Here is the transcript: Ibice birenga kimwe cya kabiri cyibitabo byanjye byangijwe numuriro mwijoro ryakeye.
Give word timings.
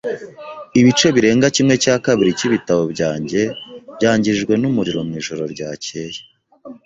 Ibice 0.79 1.07
birenga 1.15 1.47
kimwe 1.55 1.75
cya 1.83 1.95
kabiri 2.05 2.37
cyibitabo 2.37 2.83
byanjye 2.93 3.41
byangijwe 3.97 4.53
numuriro 4.61 4.99
mwijoro 5.07 5.43
ryakeye. 5.53 6.19